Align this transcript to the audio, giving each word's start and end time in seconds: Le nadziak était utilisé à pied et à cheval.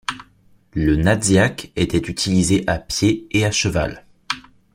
Le 0.73 0.95
nadziak 0.95 1.71
était 1.75 2.01
utilisé 2.09 2.63
à 2.65 2.79
pied 2.79 3.27
et 3.29 3.45
à 3.45 3.51
cheval. 3.51 4.03